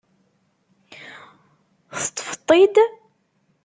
[2.03, 2.75] Teṭṭfeḍ-t-id?